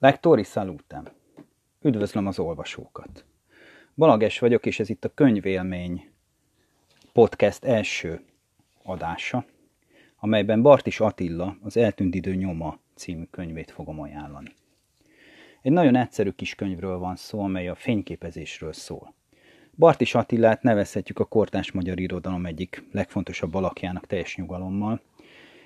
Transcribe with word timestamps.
Lektori 0.00 0.42
salutem! 0.42 1.04
Üdvözlöm 1.82 2.26
az 2.26 2.38
olvasókat! 2.38 3.24
Balages 3.94 4.38
vagyok, 4.38 4.66
és 4.66 4.80
ez 4.80 4.88
itt 4.88 5.04
a 5.04 5.14
Könyvélmény 5.14 6.08
podcast 7.12 7.64
első 7.64 8.20
adása, 8.82 9.44
amelyben 10.16 10.62
Bartis 10.62 11.00
Attila 11.00 11.56
az 11.62 11.76
Eltűnt 11.76 12.14
idő 12.14 12.34
nyoma 12.34 12.78
című 12.94 13.24
könyvét 13.30 13.70
fogom 13.70 14.00
ajánlani. 14.00 14.54
Egy 15.62 15.72
nagyon 15.72 15.96
egyszerű 15.96 16.30
kis 16.30 16.54
könyvről 16.54 16.98
van 16.98 17.16
szó, 17.16 17.40
amely 17.40 17.68
a 17.68 17.74
fényképezésről 17.74 18.72
szól. 18.72 19.14
Bartis 19.76 20.14
Attilát 20.14 20.62
nevezhetjük 20.62 21.18
a 21.18 21.24
kortás 21.24 21.72
magyar 21.72 22.00
irodalom 22.00 22.46
egyik 22.46 22.84
legfontosabb 22.92 23.54
alakjának 23.54 24.06
teljes 24.06 24.36
nyugalommal, 24.36 25.00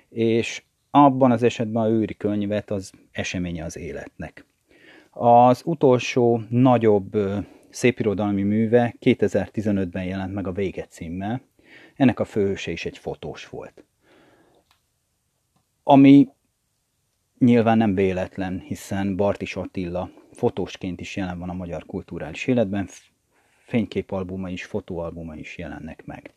és 0.09 0.63
abban 0.95 1.31
az 1.31 1.43
esetben 1.43 1.83
a 1.83 1.89
őri 1.89 2.13
könyvet 2.17 2.71
az 2.71 2.91
eseménye 3.11 3.63
az 3.63 3.77
életnek. 3.77 4.45
Az 5.09 5.61
utolsó 5.65 6.41
nagyobb 6.49 7.17
szépirodalmi 7.69 8.43
műve 8.43 8.95
2015-ben 9.01 10.03
jelent 10.03 10.33
meg 10.33 10.47
a 10.47 10.51
Vége 10.51 10.85
címmel. 10.85 11.41
Ennek 11.95 12.19
a 12.19 12.25
főhőse 12.25 12.71
is 12.71 12.85
egy 12.85 12.97
fotós 12.97 13.49
volt. 13.49 13.83
Ami 15.83 16.27
nyilván 17.39 17.77
nem 17.77 17.95
véletlen, 17.95 18.59
hiszen 18.59 19.15
Bartis 19.15 19.55
Attila 19.55 20.09
fotósként 20.31 21.01
is 21.01 21.15
jelen 21.15 21.39
van 21.39 21.49
a 21.49 21.53
magyar 21.53 21.85
kulturális 21.85 22.47
életben, 22.47 22.87
fényképalbuma 23.65 24.49
is, 24.49 24.63
fotóalbuma 24.63 25.35
is 25.35 25.57
jelennek 25.57 26.05
meg. 26.05 26.33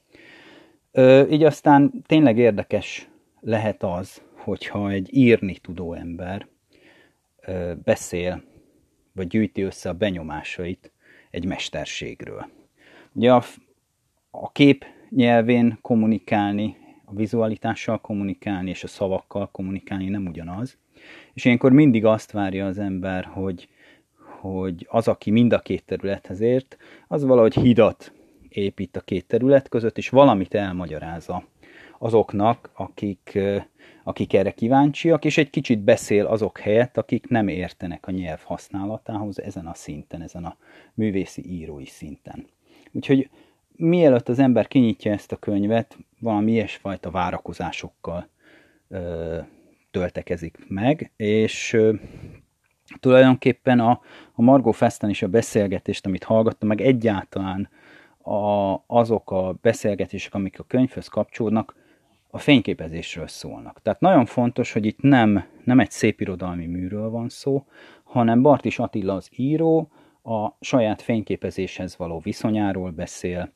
Ö, 0.93 1.27
így 1.29 1.45
aztán 1.45 2.03
tényleg 2.07 2.39
érdekes 2.39 3.09
lehet 3.41 3.83
az, 3.83 4.23
hogyha 4.47 4.91
egy 4.91 5.17
írni 5.17 5.57
tudó 5.57 5.95
ember 5.95 6.47
beszél, 7.85 8.43
vagy 9.13 9.27
gyűjti 9.27 9.63
össze 9.63 9.89
a 9.89 9.93
benyomásait 9.93 10.93
egy 11.31 11.45
mesterségről. 11.45 12.47
Ugye 13.13 13.33
a, 13.33 13.43
a 14.31 14.53
kép 14.53 14.85
nyelvén 15.11 15.79
kommunikálni, 15.81 16.77
a 17.05 17.15
vizualitással 17.15 18.01
kommunikálni 18.01 18.71
és 18.71 18.85
a 18.85 18.87
szavakkal 18.87 19.51
kommunikálni 19.51 20.09
nem 20.09 20.27
ugyanaz. 20.27 20.79
És 21.33 21.45
ilyenkor 21.45 21.73
mindig 21.73 22.05
azt 22.05 22.33
várja 22.33 22.67
az 22.67 22.79
ember, 22.79 23.25
hogy, 23.25 23.69
hogy 24.41 24.87
az, 24.91 25.09
aki 25.09 25.31
mind 25.31 25.53
a 25.53 25.59
két 25.59 25.85
területhez 25.85 26.41
ért, 26.41 26.77
az 27.09 27.25
valahogy 27.25 27.55
hidat 27.55 28.13
épít 28.49 28.97
a 28.97 29.01
két 29.01 29.27
terület 29.27 29.69
között, 29.69 29.99
és 29.99 30.09
valamit 30.09 30.55
elmagyarázza 30.55 31.45
azoknak, 31.99 32.71
akik, 32.75 33.39
akik 34.05 34.35
erre 34.35 34.51
kíváncsiak, 34.51 35.25
és 35.25 35.39
egy 35.39 35.51
kicsit 35.51 35.79
beszél 35.79 36.27
azok 36.27 36.59
helyett, 36.59 36.97
akik 36.97 37.29
nem 37.29 37.49
értenek 37.49 38.07
a 38.07 38.11
nyelv 38.11 38.43
használatához 38.43 39.41
ezen 39.41 39.67
a 39.67 39.75
szinten, 39.75 40.23
ezen 40.23 40.45
a 40.45 40.57
művészi 40.95 41.51
írói 41.53 41.87
szinten. 41.87 42.47
Úgyhogy 42.93 43.31
mielőtt 43.77 44.29
az 44.29 44.39
ember 44.39 44.69
kinyitja 44.69 45.13
ezt 45.13 45.33
a 45.33 45.37
könyvet, 45.37 45.97
valami 46.21 46.53
ilyesfajta 46.53 47.11
várakozásokkal 47.11 48.29
ö, 48.89 49.39
töltekezik 49.91 50.59
meg, 50.69 51.13
és 51.17 51.73
ö, 51.73 51.95
tulajdonképpen 53.01 53.81
a, 53.81 54.01
a 54.33 54.43
Margó 54.43 54.73
Festen 54.73 55.11
is 55.11 55.23
a 55.23 55.29
beszélgetést, 55.29 56.07
amit 56.07 56.25
hallgattam, 56.25 56.69
meg 56.69 56.81
egyáltalán 56.81 57.69
a, 58.23 58.75
azok 58.87 59.31
a 59.31 59.59
beszélgetések, 59.63 60.35
amik 60.35 60.59
a 60.59 60.65
könyvhöz 60.65 61.09
kapcsolódnak, 61.09 61.75
a 62.37 62.39
fényképezésről 62.39 63.27
szólnak. 63.27 63.83
Tehát 63.83 64.01
nagyon 64.01 64.27
fontos, 64.27 64.73
hogy 64.73 64.87
itt 64.87 65.01
nem, 65.01 65.45
nem 65.65 65.81
egy 65.81 65.91
szép 65.91 66.21
irodalmi 66.21 66.67
műről 66.67 67.11
van 67.11 67.29
szó, 67.29 67.67
hanem 68.05 68.43
Bartis 68.43 68.79
Attila 68.79 69.15
az 69.15 69.29
író 69.37 69.91
a 70.23 70.49
saját 70.61 71.03
fényképezéshez 71.03 71.97
való 71.97 72.19
viszonyáról 72.19 72.91
beszél, 72.91 73.53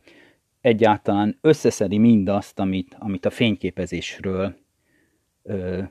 egyáltalán 0.60 1.38
összeszedi 1.40 1.98
mindazt, 1.98 2.58
amit, 2.58 2.96
amit 2.98 3.26
a 3.26 3.30
fényképezésről 3.30 4.54
ö, 5.42 5.82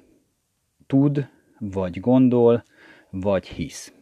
tud, 0.87 1.29
vagy 1.59 1.99
gondol, 1.99 2.63
vagy 3.09 3.47
hisz. 3.47 3.93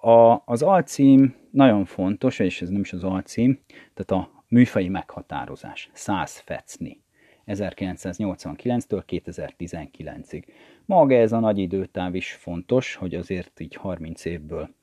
A, 0.00 0.42
az 0.44 0.62
alcím 0.62 1.34
nagyon 1.50 1.84
fontos, 1.84 2.38
és 2.38 2.62
ez 2.62 2.68
nem 2.68 2.80
is 2.80 2.92
az 2.92 3.04
alcím, 3.04 3.60
tehát 3.94 4.24
a 4.24 4.44
műfai 4.48 4.88
meghatározás, 4.88 5.90
száz 5.92 6.38
fecni. 6.38 7.01
1989-től 7.46 9.02
2019-ig. 9.08 10.44
Maga 10.84 11.14
ez 11.14 11.32
a 11.32 11.38
nagy 11.38 11.58
időtáv 11.58 12.14
is 12.14 12.32
fontos, 12.32 12.94
hogy 12.94 13.14
azért 13.14 13.60
így 13.60 13.74
30 13.74 14.24
évből, 14.24 14.74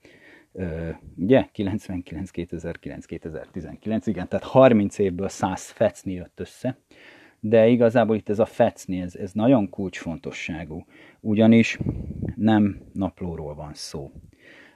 ugye, 1.15 1.47
99, 1.51 2.29
2009, 2.29 3.05
2019, 3.05 4.07
igen, 4.07 4.27
tehát 4.27 4.45
30 4.45 4.97
évből 4.97 5.29
100 5.29 5.69
fecni 5.69 6.13
jött 6.13 6.39
össze, 6.39 6.77
de 7.39 7.67
igazából 7.67 8.15
itt 8.15 8.29
ez 8.29 8.39
a 8.39 8.45
fecni, 8.45 9.01
ez, 9.01 9.15
ez 9.15 9.31
nagyon 9.31 9.69
kulcsfontosságú, 9.69 10.85
ugyanis 11.19 11.79
nem 12.35 12.81
naplóról 12.93 13.55
van 13.55 13.73
szó, 13.73 14.11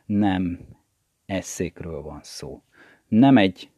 nem 0.05 0.59
eszékről 1.25 2.01
van 2.01 2.19
szó, 2.23 2.61
nem 3.07 3.37
egy 3.37 3.69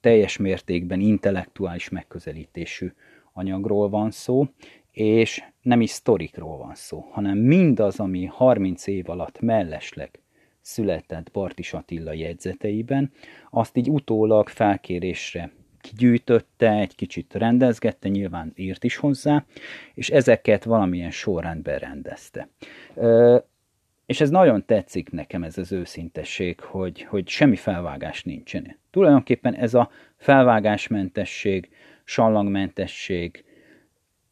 teljes 0.00 0.36
mértékben 0.36 1.00
intellektuális 1.00 1.88
megközelítésű 1.88 2.92
anyagról 3.34 3.88
van 3.88 4.10
szó, 4.10 4.46
és 4.90 5.42
nem 5.62 5.80
is 5.80 5.90
sztorikról 5.90 6.56
van 6.56 6.74
szó, 6.74 7.08
hanem 7.10 7.38
mindaz, 7.38 8.00
ami 8.00 8.24
30 8.24 8.86
év 8.86 9.10
alatt 9.10 9.40
mellesleg 9.40 10.18
született 10.60 11.30
Bartis 11.32 11.72
Attila 11.72 12.12
jegyzeteiben, 12.12 13.12
azt 13.50 13.76
így 13.76 13.90
utólag 13.90 14.48
felkérésre 14.48 15.52
kigyűjtötte, 15.80 16.70
egy 16.70 16.94
kicsit 16.94 17.34
rendezgette, 17.34 18.08
nyilván 18.08 18.52
írt 18.56 18.84
is 18.84 18.96
hozzá, 18.96 19.44
és 19.94 20.10
ezeket 20.10 20.64
valamilyen 20.64 21.10
sorrendben 21.10 21.78
rendezte. 21.78 22.48
És 24.06 24.20
ez 24.20 24.30
nagyon 24.30 24.64
tetszik 24.66 25.10
nekem, 25.10 25.42
ez 25.42 25.58
az 25.58 25.72
őszintesség, 25.72 26.60
hogy, 26.60 27.02
hogy 27.02 27.28
semmi 27.28 27.56
felvágás 27.56 28.22
nincsen. 28.22 28.76
Tulajdonképpen 28.90 29.54
ez 29.54 29.74
a 29.74 29.90
felvágásmentesség, 30.16 31.68
sallangmentesség 32.04 33.44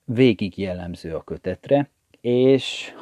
végig 0.05 0.59
jellemző 0.59 1.15
a 1.15 1.23
kötetre, 1.23 1.91
és 2.21 2.95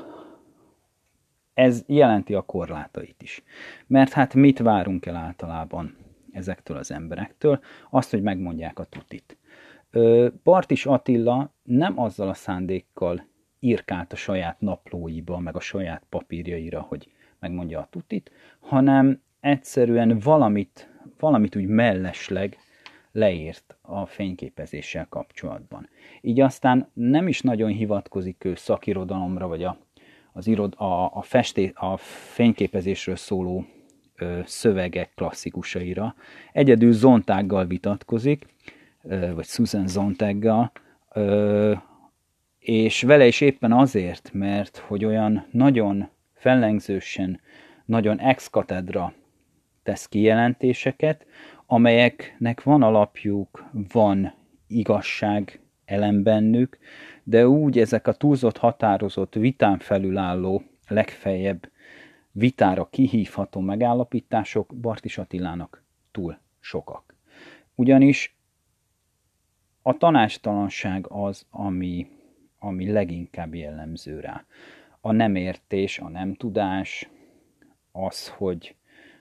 ez 1.55 1.85
jelenti 1.87 2.35
a 2.35 2.43
korlátait 2.43 3.23
is. 3.23 3.43
Mert 3.87 4.13
hát 4.13 4.35
mit 4.35 4.59
várunk 4.59 5.07
el 5.07 5.17
általában 5.17 5.97
ezektől 6.33 6.77
az 6.77 6.91
emberektől? 6.91 7.61
Azt, 7.91 8.11
hogy 8.11 8.23
megmondják 8.23 8.79
a 8.79 8.85
tutit. 8.85 9.37
Bartis 10.43 10.87
Attila 10.87 11.55
nem 11.63 11.99
azzal 11.99 12.29
a 12.29 12.35
szándékkal 12.35 13.27
írkált 13.61 14.13
a 14.13 14.17
saját 14.17 14.61
naplóiba, 14.61 15.39
meg 15.39 15.57
a 15.57 15.61
saját 15.61 16.03
papírjaira, 16.09 16.81
hogy 16.81 17.13
megmondja 17.39 17.79
a 17.79 17.89
tutit, 17.91 18.31
hanem 18.61 19.23
egyszerűen 19.41 20.19
valamit, 20.19 20.91
valamit 21.19 21.57
úgy 21.57 21.67
mellesleg 21.67 22.57
leírt 23.13 23.77
a 23.83 24.07
fényképezéssel 24.07 25.07
kapcsolatban. 25.09 25.89
Így 26.21 26.41
aztán 26.41 26.91
nem 26.93 27.29
is 27.29 27.41
nagyon 27.41 27.71
hivatkozik 27.71 28.45
ő 28.45 28.55
szakirodalomra, 28.55 29.49
vagy 29.49 29.63
a, 29.63 29.79
az 30.33 30.47
irod, 30.47 30.75
a, 30.77 31.11
a, 31.15 31.23
festé, 31.23 31.73
a 31.75 31.97
fényképezésről 32.33 33.17
szóló 33.17 33.65
ö, 34.17 34.41
szövegek 34.45 35.13
klasszikusaira. 35.15 36.15
Egyedül 36.53 36.93
Zontággal 36.93 37.67
vitatkozik, 37.67 38.47
ö, 39.03 39.35
vagy 39.35 39.47
Susan 39.47 39.87
Zontaggal, 39.87 40.73
ö, 41.15 41.75
és 42.59 43.03
vele 43.03 43.27
is 43.27 43.41
éppen 43.41 43.73
azért, 43.73 44.31
mert 44.33 44.77
hogy 44.77 45.05
olyan 45.05 45.47
nagyon 45.51 46.09
fellengzősen, 46.35 47.41
nagyon 47.85 48.21
ex 48.21 48.49
katedra 48.49 49.13
tesz 49.83 50.07
kijelentéseket, 50.07 51.27
amelyeknek 51.73 52.63
van 52.63 52.83
alapjuk, 52.83 53.65
van 53.73 54.35
igazság 54.67 55.61
elem 55.85 56.23
bennük, 56.23 56.79
de 57.23 57.49
úgy 57.49 57.79
ezek 57.79 58.07
a 58.07 58.13
túlzott 58.13 58.57
határozott 58.57 59.35
vitán 59.35 59.79
felülálló, 59.79 60.63
legfeljebb 60.89 61.71
vitára 62.33 62.89
kihívható 62.89 63.61
megállapítások 63.61 64.75
Bartis 64.81 65.19
Attilának 65.19 65.85
túl 66.11 66.39
sokak. 66.61 67.15
Ugyanis 67.75 68.37
a 69.83 69.97
tanástalanság 69.97 71.07
az, 71.09 71.47
ami, 71.51 72.07
ami 72.59 72.91
leginkább 72.93 73.55
jellemző 73.55 74.21
rá. 74.21 74.45
A 75.01 75.13
nem 75.13 75.35
értés, 75.35 75.99
a 75.99 76.09
nem 76.09 76.35
tudás, 76.35 77.09
az, 77.93 78.29
hogy 78.29 78.75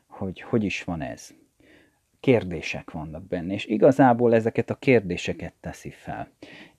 hogy, 0.07 0.41
hogy 0.41 0.63
is 0.63 0.83
van 0.83 1.01
ez 1.01 1.38
kérdések 2.19 2.91
vannak 2.91 3.27
benne, 3.27 3.53
és 3.53 3.65
igazából 3.65 4.33
ezeket 4.33 4.69
a 4.69 4.75
kérdéseket 4.75 5.53
teszi 5.59 5.89
fel. 5.89 6.27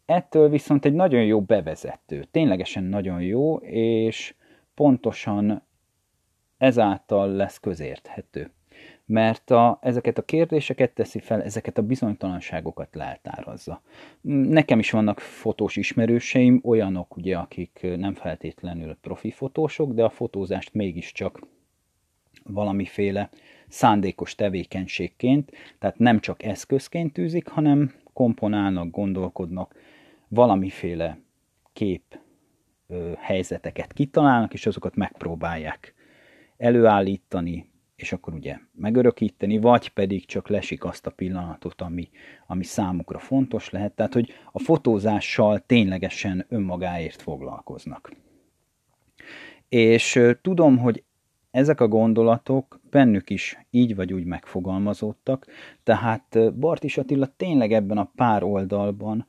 Ettől 0.06 0.48
viszont 0.48 0.84
egy 0.84 0.92
nagyon 0.92 1.24
jó 1.24 1.40
bevezető, 1.40 2.24
ténylegesen 2.30 2.84
nagyon 2.84 3.22
jó, 3.22 3.56
és 3.56 4.34
pontosan 4.74 5.62
ezáltal 6.58 7.28
lesz 7.32 7.58
közérthető. 7.58 8.50
Mert 9.04 9.50
a, 9.50 9.78
ezeket 9.82 10.18
a 10.18 10.24
kérdéseket 10.24 10.92
teszi 10.92 11.18
fel, 11.18 11.42
ezeket 11.42 11.78
a 11.78 11.82
bizonytalanságokat 11.82 12.94
leltárazza. 12.94 13.82
Nekem 14.20 14.78
is 14.78 14.90
vannak 14.90 15.18
fotós 15.18 15.76
ismerőseim, 15.76 16.60
olyanok 16.64 17.16
ugye, 17.16 17.36
akik 17.36 17.86
nem 17.96 18.14
feltétlenül 18.14 18.96
profi 19.00 19.30
fotósok, 19.30 19.92
de 19.92 20.04
a 20.04 20.10
fotózást 20.10 20.74
mégiscsak 20.74 21.40
valamiféle 22.52 23.30
szándékos 23.68 24.34
tevékenységként, 24.34 25.52
tehát 25.78 25.98
nem 25.98 26.20
csak 26.20 26.42
eszközként 26.42 27.12
tűzik, 27.12 27.48
hanem 27.48 27.94
komponálnak, 28.12 28.90
gondolkodnak, 28.90 29.74
valamiféle 30.28 31.18
kép 31.72 32.18
ö, 32.86 33.12
helyzeteket 33.16 33.92
kitalálnak, 33.92 34.52
és 34.52 34.66
azokat 34.66 34.94
megpróbálják 34.94 35.94
előállítani, 36.56 37.70
és 37.96 38.12
akkor 38.12 38.34
ugye 38.34 38.56
megörökíteni, 38.72 39.58
vagy 39.58 39.88
pedig 39.88 40.26
csak 40.26 40.48
lesik 40.48 40.84
azt 40.84 41.06
a 41.06 41.10
pillanatot, 41.10 41.80
ami, 41.80 42.08
ami 42.46 42.64
számukra 42.64 43.18
fontos 43.18 43.70
lehet. 43.70 43.92
Tehát, 43.92 44.12
hogy 44.12 44.32
a 44.52 44.58
fotózással 44.58 45.58
ténylegesen 45.58 46.44
önmagáért 46.48 47.22
foglalkoznak. 47.22 48.12
És 49.68 50.20
tudom, 50.42 50.78
hogy 50.78 51.04
ezek 51.50 51.80
a 51.80 51.88
gondolatok 51.88 52.80
bennük 52.90 53.30
is 53.30 53.58
így 53.70 53.94
vagy 53.94 54.12
úgy 54.12 54.24
megfogalmazódtak, 54.24 55.46
tehát 55.82 56.54
Bartis 56.54 56.98
Attila 56.98 57.26
tényleg 57.36 57.72
ebben 57.72 57.98
a 57.98 58.10
pár 58.14 58.42
oldalban 58.42 59.26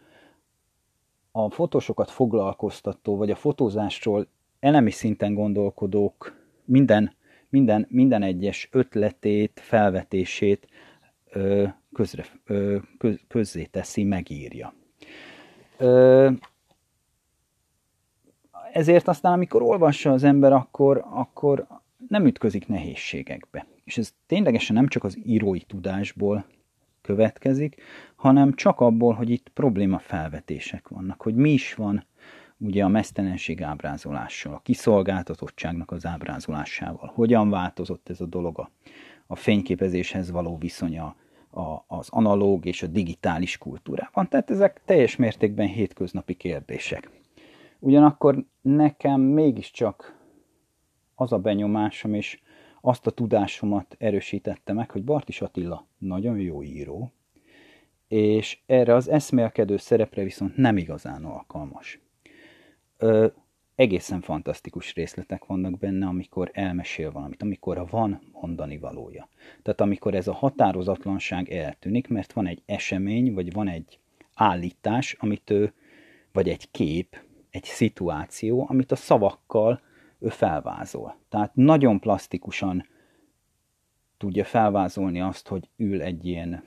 a 1.32 1.50
fotósokat 1.50 2.12
foglalkoztató, 2.12 3.18
vagy 3.18 3.32
a 3.32 3.36
fotózásról 3.36 4.28
elemi 4.60 4.92
szinten 4.92 5.34
gondolkodók 5.34 6.36
minden, 6.66 7.16
minden, 7.50 7.86
minden 7.90 8.24
egyes 8.24 8.70
ötletét, 8.72 9.60
felvetését 9.64 10.68
ö, 11.30 11.68
közre, 11.94 12.26
ö, 12.46 12.78
köz, 12.98 13.20
közzé 13.28 13.64
teszi, 13.64 14.04
megírja. 14.04 14.74
Ö, 15.78 16.30
ezért 18.74 19.08
aztán, 19.08 19.34
amikor 19.34 19.62
olvassa 19.62 20.12
az 20.12 20.24
ember, 20.24 20.52
akkor, 20.52 21.06
akkor 21.10 21.68
nem 22.08 22.26
ütközik 22.26 22.68
nehézségekbe. 22.68 23.66
És 23.84 23.98
ez 23.98 24.14
ténylegesen 24.26 24.76
nem 24.76 24.88
csak 24.88 25.04
az 25.04 25.18
írói 25.26 25.62
tudásból 25.62 26.46
következik, 27.02 27.82
hanem 28.16 28.54
csak 28.54 28.80
abból, 28.80 29.14
hogy 29.14 29.30
itt 29.30 29.50
probléma 29.50 30.00
felvetések 30.00 30.88
vannak, 30.88 31.22
hogy 31.22 31.36
mi 31.36 31.52
is 31.52 31.74
van 31.74 32.06
ugye 32.58 32.84
a 32.84 32.88
mesztelenség 32.88 33.62
ábrázolással, 33.62 34.54
a 34.54 34.62
kiszolgáltatottságnak 34.64 35.92
az 35.92 36.06
ábrázolásával, 36.06 37.12
hogyan 37.16 37.50
változott 37.50 38.10
ez 38.10 38.22
a 38.22 38.26
dolog 38.26 38.60
a, 38.60 38.70
a 39.28 39.36
fényképezéshez 39.36 40.32
való 40.32 40.58
viszonya 40.58 41.16
a, 41.50 41.84
az 41.88 42.08
analóg 42.10 42.66
és 42.66 42.84
a 42.84 42.88
digitális 42.88 43.58
kultúrában. 43.58 44.28
Tehát 44.28 44.52
ezek 44.52 44.82
teljes 44.86 45.16
mértékben 45.16 45.68
hétköznapi 45.68 46.34
kérdések. 46.34 47.10
Ugyanakkor 47.80 48.46
nekem 48.62 49.22
mégiscsak 49.22 50.21
az 51.22 51.32
a 51.32 51.40
benyomásom, 51.40 52.14
és 52.14 52.40
azt 52.82 53.08
a 53.08 53.12
tudásomat 53.12 53.96
erősítette 54.00 54.74
meg, 54.74 54.92
hogy 54.92 55.04
Bartis 55.04 55.42
Attila 55.42 55.88
nagyon 55.98 56.40
jó 56.40 56.64
író, 56.64 57.12
és 58.08 58.60
erre 58.66 58.96
az 58.96 59.10
eszmélkedő 59.10 59.78
szerepre 59.78 60.24
viszont 60.24 60.58
nem 60.58 60.78
igazán 60.78 61.26
alkalmas. 61.26 62.00
Ö, 62.98 63.28
egészen 63.76 64.22
fantasztikus 64.22 64.94
részletek 64.94 65.46
vannak 65.46 65.78
benne, 65.78 66.06
amikor 66.06 66.50
elmesél 66.54 67.12
valamit, 67.12 67.42
amikor 67.42 67.88
van 67.90 68.22
mondani 68.32 68.78
valója. 68.78 69.30
Tehát 69.62 69.82
amikor 69.82 70.16
ez 70.16 70.28
a 70.28 70.34
határozatlanság 70.34 71.50
eltűnik, 71.50 72.08
mert 72.08 72.34
van 72.34 72.48
egy 72.48 72.62
esemény, 72.66 73.34
vagy 73.34 73.54
van 73.54 73.68
egy 73.68 74.00
állítás, 74.34 75.16
amit 75.20 75.50
ő, 75.50 75.74
vagy 76.32 76.50
egy 76.50 76.72
kép, 76.72 77.18
egy 77.50 77.64
szituáció, 77.64 78.66
amit 78.70 78.92
a 78.92 78.96
szavakkal 78.96 79.82
ő 80.22 80.30
felvázol. 80.30 81.16
Tehát 81.30 81.56
nagyon 81.56 82.00
plastikusan 82.00 82.86
tudja 84.18 84.46
felvázolni 84.46 85.22
azt, 85.22 85.48
hogy 85.48 85.70
ül 85.78 86.02
egy 86.02 86.26
ilyen, 86.26 86.64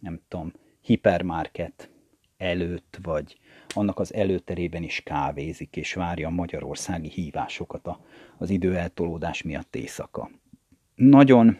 nem 0.00 0.20
tudom, 0.28 0.52
hipermarket 0.80 1.90
előtt, 2.36 2.98
vagy 3.02 3.38
annak 3.68 3.98
az 3.98 4.14
előterében 4.14 4.82
is 4.82 5.02
kávézik, 5.02 5.76
és 5.76 5.94
várja 5.94 6.28
a 6.28 6.30
magyarországi 6.30 7.08
hívásokat 7.08 7.88
az 8.38 8.50
idő 8.50 8.76
eltolódás 8.76 9.42
miatt 9.42 9.76
éjszaka. 9.76 10.30
Nagyon 10.94 11.58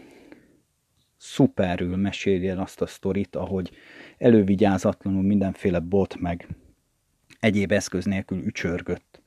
szuperül 1.16 1.96
meséli 1.96 2.48
el 2.48 2.58
azt 2.58 2.81
a 2.81 2.87
sztorit, 2.87 3.37
ahogy 3.37 3.70
elővigyázatlanul 4.19 5.22
mindenféle 5.22 5.78
bot 5.78 6.16
meg 6.16 6.48
egyéb 7.40 7.72
eszköz 7.72 8.04
nélkül 8.04 8.38
ücsörgött 8.38 9.19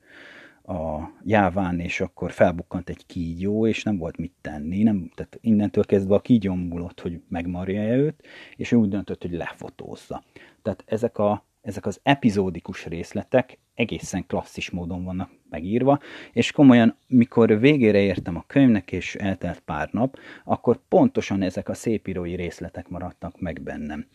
a 0.64 1.10
jáván, 1.24 1.80
és 1.80 2.00
akkor 2.00 2.32
felbukkant 2.32 2.88
egy 2.88 3.06
kígyó, 3.06 3.66
és 3.66 3.82
nem 3.82 3.96
volt 3.96 4.16
mit 4.16 4.32
tenni. 4.40 4.82
Nem, 4.82 5.10
tehát 5.14 5.38
innentől 5.40 5.84
kezdve 5.84 6.14
a 6.14 6.20
kígyó 6.20 6.54
múlott, 6.54 7.00
hogy 7.00 7.20
megmarja 7.28 7.96
őt, 7.96 8.22
és 8.56 8.72
ő 8.72 8.76
úgy 8.76 8.88
döntött, 8.88 9.22
hogy 9.22 9.32
lefotózza. 9.32 10.22
Tehát 10.62 10.84
ezek, 10.86 11.18
a, 11.18 11.44
ezek 11.60 11.86
az 11.86 12.00
epizódikus 12.02 12.86
részletek 12.86 13.58
egészen 13.74 14.26
klasszis 14.26 14.70
módon 14.70 15.04
vannak 15.04 15.30
megírva, 15.50 15.98
és 16.32 16.52
komolyan, 16.52 16.96
mikor 17.06 17.58
végére 17.60 17.98
értem 17.98 18.36
a 18.36 18.44
könyvnek, 18.46 18.92
és 18.92 19.14
eltelt 19.14 19.60
pár 19.60 19.88
nap, 19.92 20.18
akkor 20.44 20.80
pontosan 20.88 21.42
ezek 21.42 21.68
a 21.68 21.74
szépírói 21.74 22.34
részletek 22.34 22.88
maradtak 22.88 23.40
meg 23.40 23.62
bennem. 23.62 24.06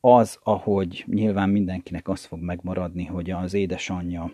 Az, 0.00 0.38
ahogy 0.42 1.04
nyilván 1.06 1.48
mindenkinek 1.48 2.08
az 2.08 2.24
fog 2.24 2.40
megmaradni, 2.40 3.04
hogy 3.04 3.30
az 3.30 3.54
édesanyja 3.54 4.32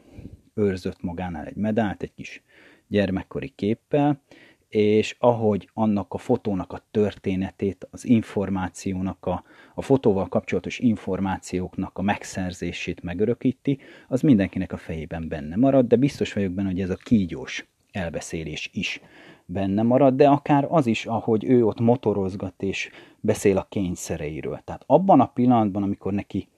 őrzött 0.55 1.03
magánál 1.03 1.47
egy 1.47 1.57
medált, 1.57 2.03
egy 2.03 2.15
kis 2.15 2.43
gyermekkori 2.87 3.49
képpel, 3.49 4.21
és 4.69 5.17
ahogy 5.19 5.69
annak 5.75 6.15
a 6.15 6.19
fotónak 6.19 6.73
a 6.73 6.85
történetét, 6.91 7.89
az 7.91 8.07
információnak, 8.07 9.27
a, 9.27 9.45
a 9.75 9.83
fotóval 9.83 10.29
kapcsolatos 10.29 10.79
információknak 10.79 11.99
a 11.99 12.03
megszerzését 12.03 13.03
megörökíti, 13.03 13.79
az 14.09 14.21
mindenkinek 14.21 14.73
a 14.73 14.77
fejében 14.77 15.29
benne 15.29 15.57
marad, 15.57 15.87
de 15.87 15.97
biztos 15.97 16.33
vagyok 16.33 16.53
benne, 16.53 16.69
hogy 16.69 16.81
ez 16.81 16.91
a 16.91 16.97
kígyós 16.97 17.67
elbeszélés 17.91 18.71
is 18.73 19.01
benne 19.45 19.83
marad, 19.83 20.15
de 20.15 20.29
akár 20.29 20.67
az 20.69 20.87
is, 20.87 21.07
ahogy 21.07 21.45
ő 21.45 21.65
ott 21.65 21.81
motorozgat 21.81 22.63
és 22.63 22.91
beszél 23.21 23.57
a 23.57 23.67
kényszereiről. 23.69 24.61
Tehát 24.65 24.85
abban 24.87 25.21
a 25.21 25.27
pillanatban, 25.27 25.83
amikor 25.83 26.13
neki 26.13 26.49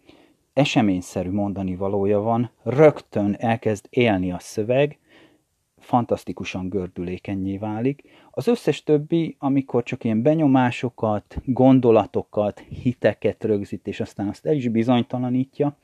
eseményszerű 0.55 1.31
mondani 1.31 1.77
valója 1.77 2.21
van, 2.21 2.51
rögtön 2.63 3.37
elkezd 3.39 3.87
élni 3.91 4.33
a 4.33 4.39
szöveg, 4.39 4.99
fantasztikusan 5.79 6.69
gördülékenyé 6.69 7.57
válik. 7.57 8.03
Az 8.31 8.47
összes 8.47 8.83
többi, 8.83 9.37
amikor 9.39 9.83
csak 9.83 10.05
ilyen 10.05 10.23
benyomásokat, 10.23 11.37
gondolatokat, 11.45 12.59
hiteket 12.59 13.45
rögzít, 13.45 13.87
és 13.87 14.01
aztán 14.01 14.29
azt 14.29 14.47
el 14.47 14.55
is 14.55 14.69
bizonytalanítja, 14.69 15.77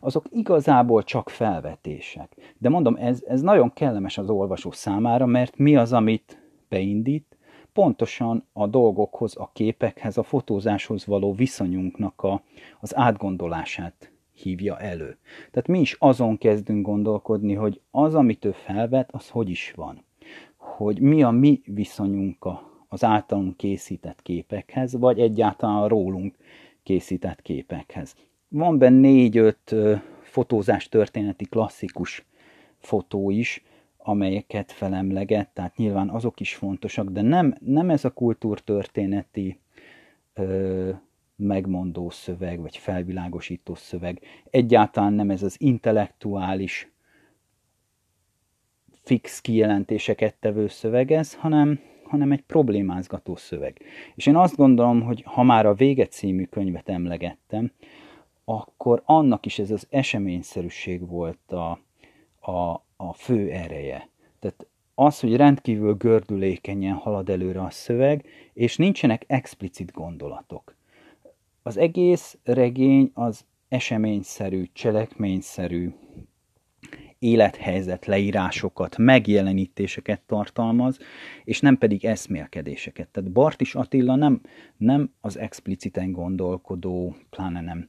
azok 0.00 0.26
igazából 0.30 1.02
csak 1.02 1.28
felvetések. 1.28 2.54
De 2.58 2.68
mondom, 2.68 2.96
ez, 2.96 3.22
ez 3.26 3.40
nagyon 3.40 3.72
kellemes 3.72 4.18
az 4.18 4.30
olvasó 4.30 4.70
számára, 4.70 5.26
mert 5.26 5.56
mi 5.58 5.76
az, 5.76 5.92
amit 5.92 6.40
beindít, 6.68 7.36
pontosan 7.72 8.44
a 8.52 8.66
dolgokhoz, 8.66 9.36
a 9.36 9.50
képekhez, 9.52 10.18
a 10.18 10.22
fotózáshoz 10.22 11.06
való 11.06 11.32
viszonyunknak 11.32 12.22
a, 12.22 12.42
az 12.80 12.96
átgondolását 12.96 14.10
hívja 14.36 14.78
elő. 14.78 15.16
Tehát 15.50 15.68
mi 15.68 15.80
is 15.80 15.96
azon 15.98 16.38
kezdünk 16.38 16.86
gondolkodni, 16.86 17.54
hogy 17.54 17.80
az, 17.90 18.14
amit 18.14 18.44
ő 18.44 18.52
felvet, 18.52 19.08
az 19.12 19.28
hogy 19.28 19.48
is 19.48 19.72
van. 19.76 20.04
Hogy 20.56 21.00
mi 21.00 21.22
a 21.22 21.30
mi 21.30 21.60
viszonyunk 21.64 22.46
az 22.88 23.04
általunk 23.04 23.56
készített 23.56 24.22
képekhez, 24.22 24.96
vagy 24.98 25.20
egyáltalán 25.20 25.76
a 25.76 25.88
rólunk 25.88 26.36
készített 26.82 27.42
képekhez. 27.42 28.14
Van 28.48 28.78
benne 28.78 29.00
négy-öt 29.00 29.74
fotózás 30.22 30.88
történeti 30.88 31.44
klasszikus 31.44 32.26
fotó 32.78 33.30
is, 33.30 33.64
amelyeket 33.96 34.72
felemleget, 34.72 35.48
tehát 35.48 35.76
nyilván 35.76 36.08
azok 36.08 36.40
is 36.40 36.54
fontosak, 36.54 37.08
de 37.08 37.22
nem, 37.22 37.54
nem 37.60 37.90
ez 37.90 38.04
a 38.04 38.10
kultúrtörténeti 38.10 39.60
megmondó 41.36 42.10
szöveg, 42.10 42.60
vagy 42.60 42.76
felvilágosító 42.76 43.74
szöveg. 43.74 44.20
Egyáltalán 44.50 45.12
nem 45.12 45.30
ez 45.30 45.42
az 45.42 45.56
intellektuális 45.58 46.90
fix 49.02 49.40
kijelentéseket 49.40 50.34
tevő 50.34 50.68
szöveg 50.68 51.12
ez, 51.12 51.34
hanem, 51.34 51.80
hanem 52.02 52.32
egy 52.32 52.42
problémázgató 52.42 53.36
szöveg. 53.36 53.80
És 54.14 54.26
én 54.26 54.36
azt 54.36 54.56
gondolom, 54.56 55.02
hogy 55.02 55.22
ha 55.26 55.42
már 55.42 55.66
a 55.66 55.74
Vége 55.74 56.06
című 56.06 56.44
könyvet 56.44 56.88
emlegettem, 56.88 57.72
akkor 58.44 59.02
annak 59.04 59.46
is 59.46 59.58
ez 59.58 59.70
az 59.70 59.86
eseményszerűség 59.90 61.08
volt 61.08 61.52
a, 61.52 61.78
a, 62.40 62.84
a 62.96 63.12
fő 63.12 63.50
ereje. 63.50 64.08
Tehát 64.38 64.66
az, 64.94 65.20
hogy 65.20 65.36
rendkívül 65.36 65.94
gördülékenyen 65.94 66.94
halad 66.94 67.28
előre 67.28 67.62
a 67.62 67.70
szöveg, 67.70 68.24
és 68.52 68.76
nincsenek 68.76 69.24
explicit 69.26 69.92
gondolatok. 69.92 70.75
Az 71.66 71.76
egész 71.76 72.38
regény 72.44 73.10
az 73.14 73.44
eseményszerű, 73.68 74.64
cselekményszerű, 74.72 75.90
élethelyzet 77.18 78.06
leírásokat, 78.06 78.96
megjelenítéseket 78.98 80.20
tartalmaz, 80.26 80.98
és 81.44 81.60
nem 81.60 81.78
pedig 81.78 82.04
eszmélkedéseket. 82.04 83.08
Tehát 83.08 83.32
Bartis 83.32 83.74
Attila 83.74 84.14
nem, 84.14 84.40
nem 84.76 85.12
az 85.20 85.38
expliciten 85.38 86.12
gondolkodó, 86.12 87.16
pláne 87.30 87.60
nem 87.60 87.88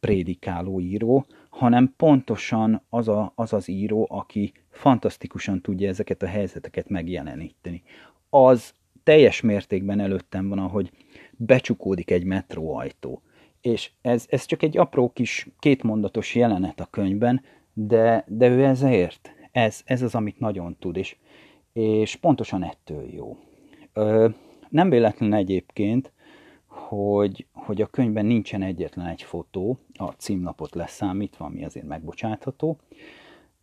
prédikáló 0.00 0.80
író, 0.80 1.26
hanem 1.50 1.94
pontosan 1.96 2.82
az, 2.88 3.08
a, 3.08 3.32
az 3.34 3.52
az 3.52 3.68
író, 3.68 4.06
aki 4.10 4.52
fantasztikusan 4.70 5.60
tudja 5.60 5.88
ezeket 5.88 6.22
a 6.22 6.26
helyzeteket 6.26 6.88
megjeleníteni. 6.88 7.82
Az 8.30 8.74
teljes 9.02 9.40
mértékben 9.40 10.00
előttem 10.00 10.48
van, 10.48 10.58
ahogy 10.58 10.90
becsukódik 11.38 12.10
egy 12.10 12.24
metróajtó. 12.24 13.22
És 13.60 13.90
ez, 14.02 14.26
ez 14.28 14.44
csak 14.44 14.62
egy 14.62 14.78
apró 14.78 15.10
kis 15.12 15.48
kétmondatos 15.58 16.34
jelenet 16.34 16.80
a 16.80 16.88
könyvben, 16.90 17.42
de, 17.72 18.24
de 18.28 18.48
ő 18.48 18.64
ezért. 18.64 19.30
Ez, 19.52 19.80
ez 19.84 20.02
az, 20.02 20.14
amit 20.14 20.38
nagyon 20.38 20.76
tud, 20.78 20.96
és, 20.96 21.16
és 21.72 22.16
pontosan 22.16 22.64
ettől 22.64 23.08
jó. 23.14 23.36
Ö, 23.92 24.28
nem 24.68 24.90
véletlen 24.90 25.32
egyébként, 25.32 26.12
hogy, 26.66 27.46
hogy 27.52 27.82
a 27.82 27.86
könyvben 27.86 28.26
nincsen 28.26 28.62
egyetlen 28.62 29.06
egy 29.06 29.22
fotó, 29.22 29.78
a 29.94 30.08
címlapot 30.08 30.74
leszámítva, 30.74 31.44
ami 31.44 31.64
azért 31.64 31.86
megbocsátható. 31.86 32.78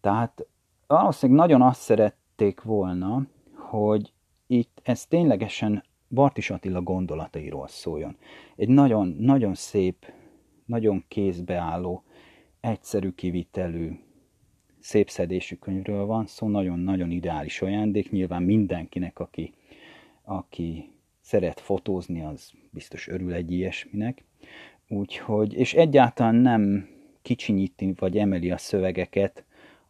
Tehát 0.01 0.45
valószínűleg 0.87 1.41
nagyon 1.41 1.61
azt 1.61 1.81
szerették 1.81 2.61
volna, 2.61 3.25
hogy 3.53 4.13
itt 4.47 4.79
ez 4.83 5.05
ténylegesen 5.05 5.83
Bartis 6.09 6.49
Attila 6.49 6.81
gondolatairól 6.81 7.67
szóljon. 7.67 8.17
Egy 8.55 8.69
nagyon, 8.69 9.07
nagyon 9.07 9.53
szép, 9.53 10.11
nagyon 10.65 11.03
kézbeálló, 11.07 12.03
egyszerű 12.59 13.11
kivitelű, 13.11 13.91
szép 14.79 15.09
szedésű 15.09 15.55
könyvről 15.55 16.05
van 16.05 16.25
szó, 16.25 16.47
nagyon-nagyon 16.47 17.11
ideális 17.11 17.61
ajándék, 17.61 18.11
nyilván 18.11 18.43
mindenkinek, 18.43 19.19
aki, 19.19 19.53
aki 20.23 20.91
szeret 21.21 21.59
fotózni, 21.59 22.21
az 22.21 22.51
biztos 22.69 23.07
örül 23.07 23.33
egy 23.33 23.51
ilyesminek. 23.51 24.23
Úgyhogy, 24.87 25.53
és 25.53 25.73
egyáltalán 25.73 26.35
nem 26.35 26.89
kicsinyíti 27.21 27.93
vagy 27.95 28.17
emeli 28.17 28.51
a 28.51 28.57
szövegeket 28.57 29.45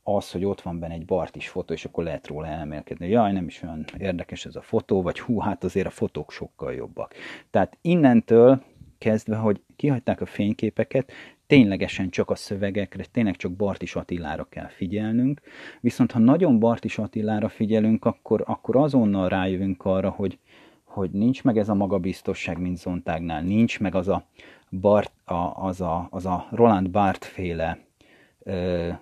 az, 0.07 0.31
hogy 0.31 0.45
ott 0.45 0.61
van 0.61 0.79
benne 0.79 0.93
egy 0.93 1.05
Bartis 1.05 1.49
fotó, 1.49 1.73
és 1.73 1.85
akkor 1.85 2.03
lehet 2.03 2.27
róla 2.27 2.47
elmélkedni. 2.47 3.09
Jaj, 3.09 3.31
nem 3.31 3.47
is 3.47 3.63
olyan 3.63 3.85
érdekes 3.97 4.45
ez 4.45 4.55
a 4.55 4.61
fotó, 4.61 5.01
vagy 5.01 5.19
hú, 5.19 5.39
hát 5.39 5.63
azért 5.63 5.87
a 5.87 5.89
fotók 5.89 6.31
sokkal 6.31 6.73
jobbak. 6.73 7.13
Tehát 7.49 7.77
innentől 7.81 8.63
kezdve, 8.97 9.35
hogy 9.35 9.61
kihagyták 9.75 10.21
a 10.21 10.25
fényképeket, 10.25 11.11
ténylegesen 11.47 12.09
csak 12.09 12.29
a 12.29 12.35
szövegekre, 12.35 13.05
tényleg 13.11 13.35
csak 13.35 13.51
Bartis 13.51 13.95
Attilára 13.95 14.43
kell 14.43 14.67
figyelnünk, 14.67 15.41
viszont 15.81 16.11
ha 16.11 16.19
nagyon 16.19 16.59
Bartis 16.59 16.97
Attilára 16.97 17.49
figyelünk, 17.49 18.05
akkor, 18.05 18.43
akkor 18.45 18.75
azonnal 18.75 19.29
rájövünk 19.29 19.85
arra, 19.85 20.09
hogy, 20.09 20.39
hogy 20.83 21.11
nincs 21.11 21.43
meg 21.43 21.57
ez 21.57 21.69
a 21.69 21.73
magabiztosság, 21.73 22.59
mint 22.59 22.77
Zontágnál, 22.77 23.41
nincs 23.41 23.79
meg 23.79 23.95
az 23.95 24.07
a, 24.07 24.25
Bart, 24.69 25.11
a, 25.23 25.65
az, 25.65 25.81
a, 25.81 26.07
az 26.09 26.25
a 26.25 26.47
Roland 26.51 26.89
Barth 26.89 27.27
féle 27.27 27.79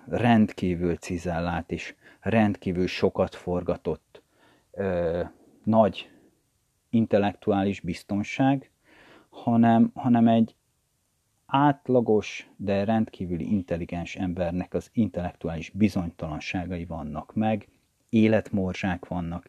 rendkívül 0.08 0.96
cizellált 0.96 1.70
és 1.70 1.94
rendkívül 2.20 2.86
sokat 2.86 3.34
forgatott. 3.34 4.22
Nagy 5.64 6.10
intellektuális 6.90 7.80
biztonság, 7.80 8.70
hanem, 9.28 9.90
hanem 9.94 10.28
egy 10.28 10.54
átlagos, 11.46 12.50
de 12.56 12.84
rendkívüli 12.84 13.52
intelligens 13.52 14.16
embernek 14.16 14.74
az 14.74 14.90
intellektuális 14.92 15.70
bizonytalanságai 15.70 16.84
vannak 16.84 17.34
meg, 17.34 17.68
életmorzsák 18.08 19.06
vannak, 19.06 19.48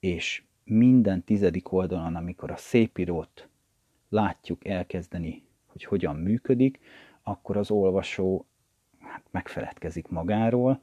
és 0.00 0.42
minden 0.64 1.24
tizedik 1.24 1.72
oldalon, 1.72 2.16
amikor 2.16 2.50
a 2.50 2.56
szépírót 2.56 3.48
látjuk 4.08 4.66
elkezdeni, 4.66 5.42
hogy 5.66 5.84
hogyan 5.84 6.16
működik, 6.16 6.80
akkor 7.22 7.56
az 7.56 7.70
olvasó 7.70 8.46
hát 9.14 9.24
megfeledkezik 9.30 10.08
magáról, 10.08 10.80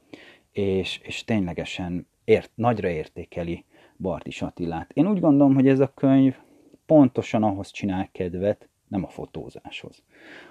és, 0.52 1.00
és 1.02 1.24
ténylegesen 1.24 2.06
ért, 2.24 2.50
nagyra 2.54 2.88
értékeli 2.88 3.64
Bartis 3.98 4.42
Attilát. 4.42 4.90
Én 4.92 5.06
úgy 5.06 5.20
gondolom, 5.20 5.54
hogy 5.54 5.68
ez 5.68 5.80
a 5.80 5.92
könyv 5.94 6.36
pontosan 6.86 7.42
ahhoz 7.42 7.70
csinál 7.70 8.08
kedvet, 8.12 8.68
nem 8.88 9.04
a 9.04 9.08
fotózáshoz, 9.08 10.02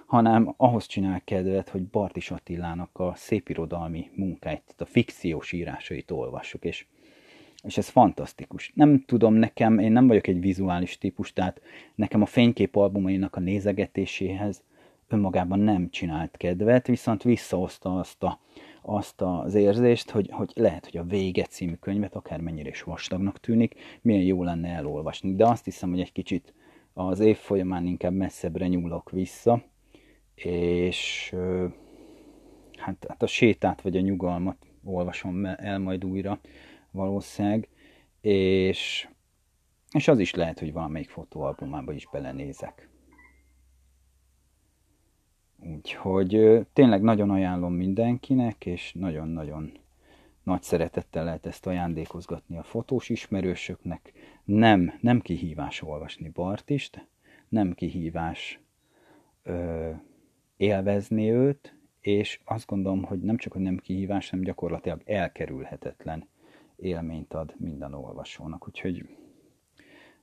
hanem 0.05 0.53
ahhoz 0.57 0.85
csinál 0.85 1.21
kedvet, 1.23 1.69
hogy 1.69 1.83
Bartis 1.83 2.31
Attilának 2.31 2.99
a 2.99 3.13
szépirodalmi 3.15 4.09
munkáit, 4.15 4.75
a 4.77 4.85
fikciós 4.85 5.51
írásait 5.51 6.11
olvassuk, 6.11 6.63
és, 6.63 6.85
és 7.63 7.77
ez 7.77 7.89
fantasztikus. 7.89 8.71
Nem 8.75 9.03
tudom, 9.05 9.33
nekem, 9.33 9.79
én 9.79 9.91
nem 9.91 10.07
vagyok 10.07 10.27
egy 10.27 10.39
vizuális 10.39 10.97
típus, 10.97 11.33
tehát 11.33 11.61
nekem 11.95 12.21
a 12.21 12.25
fénykép 12.25 12.75
albumainak 12.75 13.35
a 13.35 13.39
nézegetéséhez 13.39 14.63
önmagában 15.11 15.59
nem 15.59 15.89
csinált 15.89 16.37
kedvet, 16.37 16.87
viszont 16.87 17.23
visszahozta 17.23 17.95
azt, 17.97 18.23
a, 18.23 18.39
azt 18.81 19.21
az 19.21 19.53
érzést, 19.53 20.09
hogy, 20.09 20.29
hogy 20.31 20.51
lehet, 20.55 20.85
hogy 20.85 20.97
a 20.97 21.03
Vége 21.03 21.45
című 21.45 21.73
könyvet, 21.73 22.15
akármennyire 22.15 22.69
is 22.69 22.83
vastagnak 22.83 23.39
tűnik, 23.39 23.75
milyen 24.01 24.23
jó 24.23 24.43
lenne 24.43 24.69
elolvasni. 24.69 25.35
De 25.35 25.45
azt 25.45 25.65
hiszem, 25.65 25.89
hogy 25.89 25.99
egy 25.99 26.11
kicsit 26.11 26.53
az 26.93 27.19
év 27.19 27.37
folyamán 27.37 27.85
inkább 27.85 28.13
messzebbre 28.13 28.67
nyúlok 28.67 29.09
vissza, 29.09 29.63
és 30.35 31.33
hát, 32.77 33.05
hát 33.07 33.23
a 33.23 33.27
sétát 33.27 33.81
vagy 33.81 33.97
a 33.97 34.01
nyugalmat 34.01 34.57
olvasom 34.83 35.45
el 35.45 35.79
majd 35.79 36.05
újra 36.05 36.39
valószínűleg, 36.91 37.67
és, 38.21 39.07
és 39.91 40.07
az 40.07 40.19
is 40.19 40.33
lehet, 40.33 40.59
hogy 40.59 40.73
valamelyik 40.73 41.09
fotóalbumába 41.09 41.93
is 41.93 42.07
belenézek. 42.11 42.90
Úgyhogy 45.65 46.65
tényleg 46.73 47.01
nagyon 47.01 47.29
ajánlom 47.29 47.73
mindenkinek, 47.73 48.65
és 48.65 48.93
nagyon-nagyon 48.93 49.71
nagy 50.43 50.61
szeretettel 50.63 51.23
lehet 51.23 51.45
ezt 51.45 51.65
ajándékozgatni 51.65 52.57
a 52.57 52.63
fotós 52.63 53.09
ismerősöknek. 53.09 54.11
Nem, 54.43 54.93
nem 55.01 55.19
kihívás 55.19 55.81
olvasni 55.81 56.29
Bartist, 56.29 57.07
nem 57.49 57.73
kihívás 57.73 58.59
ö, 59.43 59.89
élvezni 60.57 61.31
őt, 61.31 61.75
és 61.99 62.39
azt 62.45 62.67
gondolom, 62.67 63.03
hogy 63.03 63.19
nem 63.19 63.37
csak, 63.37 63.53
hogy 63.53 63.61
nem 63.61 63.77
kihívás, 63.77 64.29
hanem 64.29 64.45
gyakorlatilag 64.45 65.01
elkerülhetetlen 65.05 66.27
élményt 66.75 67.33
ad 67.33 67.53
minden 67.57 67.93
olvasónak. 67.93 68.67
Úgyhogy, 68.67 69.17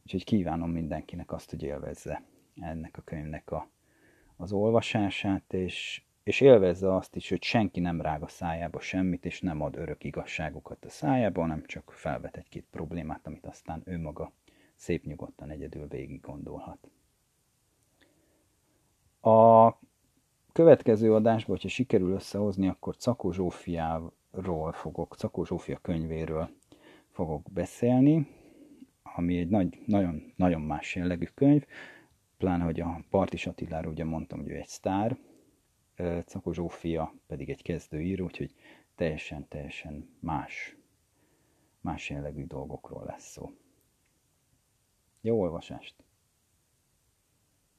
úgyhogy 0.03 0.25
kívánom 0.25 0.71
mindenkinek 0.71 1.33
azt, 1.33 1.51
hogy 1.51 1.63
élvezze 1.63 2.23
ennek 2.61 2.97
a 2.97 3.03
könyvnek 3.03 3.51
a, 3.51 3.69
az 4.41 4.53
olvasását, 4.53 5.53
és, 5.53 6.03
és 6.23 6.41
élvezze 6.41 6.95
azt 6.95 7.17
is, 7.17 7.29
hogy 7.29 7.43
senki 7.43 7.81
nem 7.81 8.01
rág 8.01 8.23
a 8.23 8.29
szájába 8.29 8.81
semmit, 8.81 9.25
és 9.25 9.41
nem 9.41 9.61
ad 9.61 9.77
örök 9.77 10.05
igazságokat 10.05 10.85
a 10.85 10.89
szájába, 10.89 11.41
hanem 11.41 11.63
csak 11.67 11.93
felvet 11.93 12.37
egy-két 12.37 12.67
problémát, 12.71 13.27
amit 13.27 13.47
aztán 13.47 13.83
ő 13.85 13.99
maga 13.99 14.33
szép 14.75 15.05
nyugodtan 15.05 15.51
egyedül 15.51 15.87
végig 15.87 16.21
gondolhat. 16.21 16.91
A 19.21 19.73
következő 20.53 21.15
adásban, 21.15 21.55
hogyha 21.55 21.69
sikerül 21.69 22.13
összehozni, 22.13 22.69
akkor 22.69 22.97
Cakó 22.97 23.33
Zsófiáról 23.33 24.73
fogok, 24.73 25.15
Cakó 25.15 25.45
Zsófia 25.45 25.79
könyvéről 25.83 26.51
fogok 27.11 27.51
beszélni, 27.53 28.27
ami 29.03 29.39
egy 29.39 29.49
nagy, 29.49 29.83
nagyon, 29.87 30.33
nagyon 30.37 30.61
más 30.61 30.95
jellegű 30.95 31.27
könyv, 31.35 31.67
pláne, 32.39 32.65
hogy 32.65 32.81
a 32.81 33.05
Partis 33.11 33.47
Attiláról 33.47 33.93
ugye 33.93 34.05
mondtam, 34.05 34.39
hogy 34.39 34.49
ő 34.49 34.57
egy 34.57 34.67
sztár, 34.67 35.19
Cakó 36.25 36.53
Zsófia 36.53 37.15
pedig 37.27 37.51
egy 37.51 37.63
kezdőíró, 37.63 38.25
úgyhogy 38.25 38.55
teljesen, 38.95 39.49
teljesen 39.49 40.17
más, 40.21 40.77
más 41.81 42.11
jellegű 42.11 42.45
dolgokról 42.45 43.05
lesz 43.05 43.31
szó. 43.31 43.51
Jó 45.21 45.41
olvasást! 45.41 45.95